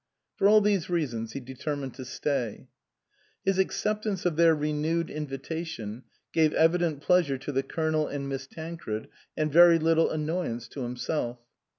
[0.35, 2.69] For all these reasons he determined to stay.
[3.45, 9.09] His acceptance of their renewed invitation gave evident pleasure to the Colonel and Miss Tancred
[9.37, 11.37] and very little annoyance to himself.